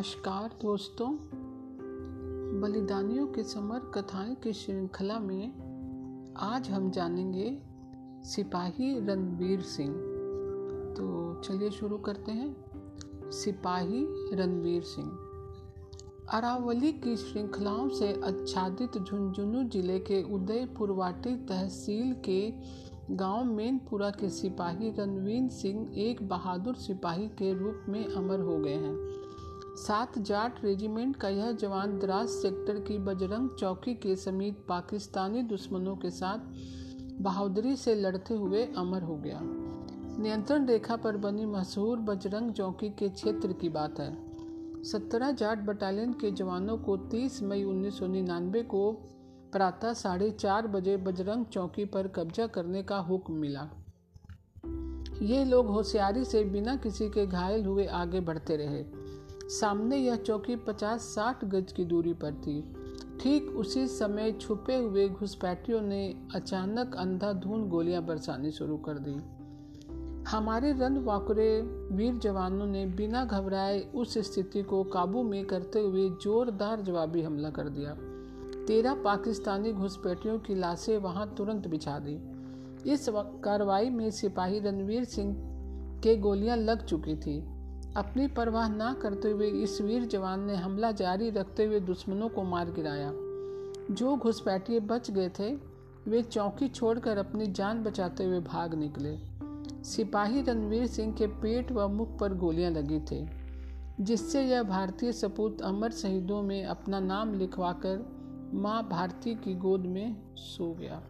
[0.00, 1.16] नमस्कार दोस्तों।
[2.60, 5.52] बलिदानियों के समर कथाएँ की श्रृंखला में
[6.36, 7.62] आज हम जानेंगे
[8.24, 9.94] सिपाही रणवीर सिंह।
[10.96, 12.56] तो चलिए शुरू करते हैं।
[13.30, 15.10] सिपाही रणवीर सिंह।
[16.32, 22.52] अरावली की श्रृंखलाओं से आच्छादित झुंझुनू ज़िले के उदयपुरवाटी तहसील के
[23.10, 28.74] गाँव मेनपुरा के सिपाही रणवीर सिंह एक बहादुर सिपाही के रूप में अमर हो गए
[28.74, 29.19] हैं।
[29.86, 35.96] सात जाट रेजिमेंट का यह जवान द्रास सेक्टर की बजरंग चौकी के समीप पाकिस्तानी दुश्मनों
[35.96, 36.38] के साथ
[37.22, 39.40] बहादुरी से लड़ते हुए अमर हो गया।
[40.22, 44.30] नियंत्रण रेखा पर बनी मशहूर बजरंग चौकी के क्षेत्र की बात है।
[44.82, 48.92] सत्रह जाट बटालियन के जवानों को 30 मई उन्नीस सौ निन्यानवे को
[49.52, 53.68] प्रातः साढ़े चार बजे बजरंग चौकी पर कब्जा करने का हुक्म मिला।
[55.22, 58.99] ये लोग होशियारी से बिना किसी के घायल हुए आगे बढ़ते रहे।
[59.50, 62.60] सामने यह चौकी 50-60 गज की दूरी पर थी।
[63.20, 69.16] ठीक उसी समय छुपे हुए घुसपैठियों ने अचानक अंधाधुंध गोलियाँ बरसानी शुरू कर दी।
[70.28, 71.60] हमारे रन वाकुरे
[71.92, 77.50] वीर जवानों ने बिना घबराए उस स्थिति को काबू में करते हुए जोरदार जवाबी हमला
[77.50, 77.96] कर दिया।
[78.66, 82.18] तेरह पाकिस्तानी घुसपैठियों की लाशें वहाँ तुरंत बिछा दी।
[82.92, 83.06] इस
[83.44, 85.34] कार्रवाई में सिपाही रणवीर सिंह
[86.02, 87.59] के गोलियाँ लग चुकी थी।
[87.96, 92.42] अपनी परवाह ना करते हुए इस वीर जवान ने हमला जारी रखते हुए दुश्मनों को
[92.42, 93.12] मार गिराया।
[93.94, 95.56] जो घुसपैठिए बच गए थे,
[96.08, 99.18] वे चौकी छोड़कर अपनी जान बचाते हुए भाग निकले।
[99.84, 103.30] सिपाही रणवीर सिंह के पेट व मुख पर गोलियाँ लगी थी,
[104.00, 108.06] जिससे यह भारतीय सपूत अमर शहीदों में अपना नाम लिखवाकर
[108.54, 111.02] माँ भारती की गोद में सो गया।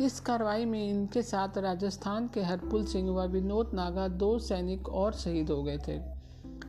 [0.00, 5.12] इस कार्रवाई में इनके साथ राजस्थान के हरपुल सिंह व विनोद नागा दो सैनिक और
[5.12, 6.00] शहीद हो गए थे।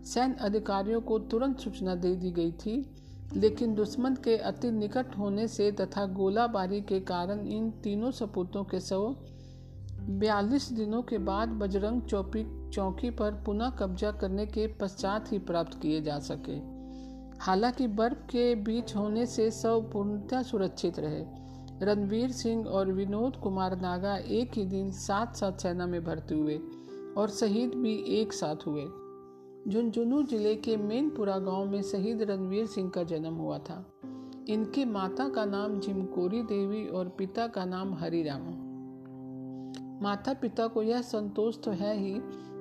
[0.06, 2.96] सैन्य अधिकारियों को तुरंत सूचना दे दी गई थी,
[3.36, 8.80] लेकिन दुश्मन के अति निकट होने से तथा गोलाबारी के कारण इन तीनों सपूतों के
[8.80, 9.16] शव
[10.00, 15.81] बयालीस दिनों के बाद बजरंग चौकी चौकी पर पुनः कब्जा करने के पश्चात ही प्राप्त
[15.81, 16.58] किए जा सके।
[17.40, 21.44] हालाँकि बर्फ़ के बीच होने से सब पूर्णतः सुरक्षित रहे।
[21.81, 26.59] रणवीर सिंह और विनोद कुमार नागा एक ही दिन साथ साथ सेना में भर्ती हुए
[27.17, 28.85] और शहीद भी एक साथ हुए।
[29.69, 33.85] झुंझुनू ज़िले के मेनपुरा गाँव में शहीद रणवीर सिंह का जन्म हुआ था।
[34.50, 38.41] इनकी माता का नाम झिमकोरी देवी और पिता का नाम हरिराम।
[40.03, 42.13] माता पिता को यह संतोष तो है ही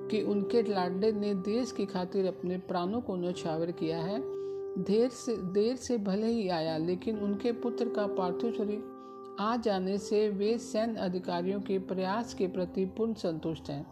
[0.09, 4.21] कि उनके लाडले ने देश की खातिर अपने प्राणों को नौछावर किया है।
[4.83, 8.83] देर से देर से भले ही आया, लेकिन उनके पुत्र का पार्थिव शरीर
[9.39, 13.85] आ जाने से वे सैन्य अधिकारियों के प्रयास के प्रति पूर्ण संतुष्ट हैं।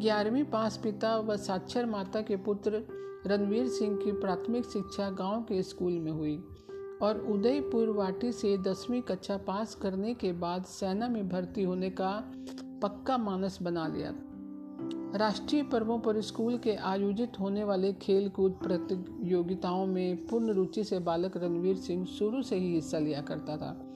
[0.00, 2.82] ग्यारहवीं पास पिता व साक्षर माता के पुत्र
[3.26, 6.36] रणवीर सिंह की प्राथमिक शिक्षा गाँव के स्कूल में हुई
[7.02, 12.32] और उदयपुर वाटी से दसवीं कक्षा पास करने के बाद सेना में भर्ती होने का
[12.82, 14.14] पक्का मानस बना लिया।
[15.18, 20.98] राष्ट्रीय पर्वों पर स्कूल के आयोजित होने वाले खेल कूद प्रतियोगिताओं में पूर्ण रुचि से
[20.98, 23.86] बालक रणवीर सिंह शुरू से ही हिस्सा लिया करता था।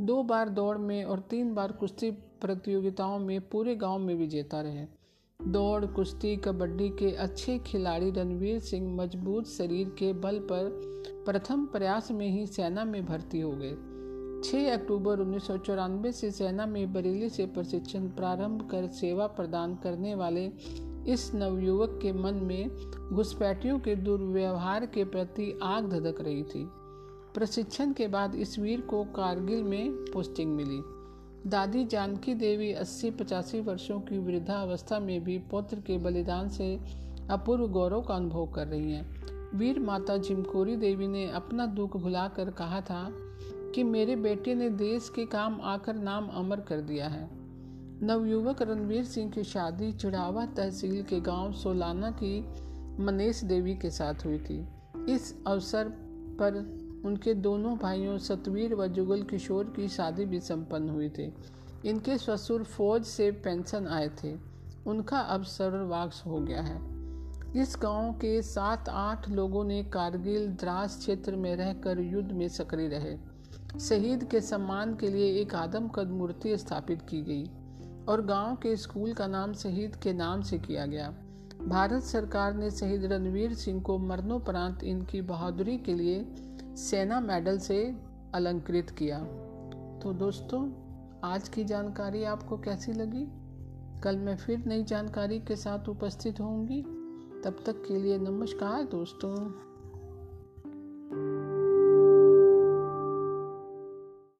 [0.00, 4.86] दो बार दौड़ में और तीन बार कुश्ती प्रतियोगिताओं में पूरे गाँव में विजेता रहे।
[5.42, 10.70] दौड़, कुश्ती, कबड्डी के अच्छे खिलाड़ी रणवीर सिंह मज़बूत शरीर के बल पर
[11.26, 13.72] प्रथम प्रयास में ही सेना में भर्ती हो गए।
[14.42, 19.74] 6 अक्टूबर उन्नीस सौ चौरानवे से सेना में बरेली से प्रशिक्षण प्रारंभ कर सेवा प्रदान
[19.74, 20.52] करने वाले
[21.12, 22.70] इस नवयुवक के मन में
[23.12, 26.68] घुसपैठियों के दुर्व्यवहार के प्रति आग धधक रही थी।
[27.38, 30.80] प्रशिक्षण के बाद इस वीर को कारगिल में पोस्टिंग मिली।
[31.50, 36.80] दादी जानकी देवी 80-85 वर्षों की वृद्धावस्था में भी पुत्र के बलिदान से
[37.30, 42.50] अपूर्व गौरव का अनुभव कर रही हैं। वीर माता झिमकोरी देवी ने अपना दुख भुलाकर
[42.50, 43.12] कहा था
[43.74, 47.28] कि मेरे बेटे ने देश के काम आकर नाम अमर कर दिया है।
[48.02, 52.40] नवयुवक रणवीर सिंह की शादी चिड़ावा तहसील के गाँव सोलाना की
[53.04, 54.68] मनेश देवी के साथ हुई थी।
[55.08, 55.84] इस अवसर
[56.40, 61.34] पर उनके दोनों भाइयों सतवीर व जुगल किशोर की शादी भी संपन्न हुई थी।
[61.84, 64.36] इनके ससुर फौज से पेंशन आए थे।
[64.86, 66.98] उनका अब सर्ववास हो गया है।
[67.62, 72.88] इस गाँव के सात आठ लोगों ने कारगिल द्रास क्षेत्र में रहकर युद्ध में सक्रिय
[72.88, 73.16] रहे।
[73.80, 77.50] शहीद के सम्मान के लिए एक आदमकद मूर्ति स्थापित की गई
[78.08, 81.14] और गाँव के स्कूल का नाम शहीद के नाम से किया गया।
[81.66, 86.20] भारत सरकार ने शहीद रणवीर सिंह को मरणोपरांत इनकी बहादुरी के लिए
[86.78, 87.96] सेना मेडल से
[88.34, 89.18] अलंकृत किया।
[90.02, 90.70] तो दोस्तों,
[91.24, 93.28] आज की जानकारी आपको कैसी लगी?
[94.00, 96.82] कल मैं फिर नई जानकारी के साथ उपस्थित होंगी।
[97.44, 99.67] तब तक के लिए नमस्कार दोस्तों।